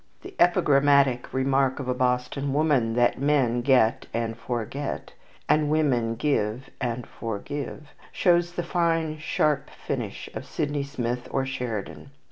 [0.23, 5.13] The epigrammatic remark of a Boston woman that men get and forget,
[5.47, 12.09] and women give and forgive, shows the fine, sharp finish of Sydney Smith or Sheridan.